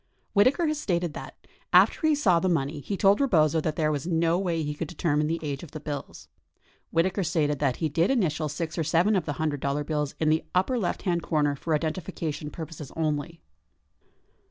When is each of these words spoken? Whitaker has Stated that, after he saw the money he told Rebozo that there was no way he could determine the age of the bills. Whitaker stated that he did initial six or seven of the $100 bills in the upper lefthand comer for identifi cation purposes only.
Whitaker 0.33 0.65
has 0.65 0.79
Stated 0.79 1.13
that, 1.13 1.37
after 1.71 2.07
he 2.07 2.15
saw 2.15 2.39
the 2.39 2.49
money 2.49 2.79
he 2.79 2.97
told 2.97 3.21
Rebozo 3.21 3.61
that 3.61 3.75
there 3.75 3.91
was 3.91 4.07
no 4.07 4.39
way 4.39 4.63
he 4.63 4.73
could 4.73 4.87
determine 4.87 5.27
the 5.27 5.39
age 5.43 5.61
of 5.61 5.73
the 5.73 5.79
bills. 5.79 6.27
Whitaker 6.89 7.23
stated 7.23 7.59
that 7.59 7.75
he 7.75 7.87
did 7.87 8.09
initial 8.09 8.49
six 8.49 8.79
or 8.79 8.83
seven 8.83 9.15
of 9.15 9.25
the 9.27 9.33
$100 9.33 9.85
bills 9.85 10.15
in 10.19 10.29
the 10.29 10.43
upper 10.55 10.79
lefthand 10.79 11.21
comer 11.21 11.55
for 11.55 11.77
identifi 11.77 12.15
cation 12.15 12.49
purposes 12.49 12.91
only. 12.95 13.43